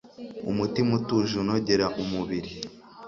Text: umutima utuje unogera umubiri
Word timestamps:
umutima 0.51 0.91
utuje 0.99 1.33
unogera 1.43 1.85
umubiri 2.01 2.51